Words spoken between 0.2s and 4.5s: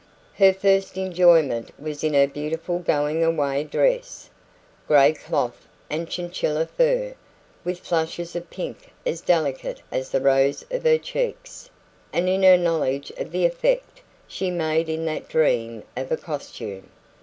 Her first enjoyment was in her beautiful going away dress